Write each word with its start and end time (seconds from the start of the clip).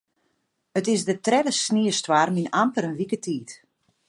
It 0.79 0.85
is 0.93 1.01
de 1.09 1.15
tredde 1.25 1.53
sniestoarm 1.61 2.35
yn 2.41 2.51
amper 2.61 2.85
in 2.89 2.97
wike 2.99 3.19
tiid. 3.25 3.49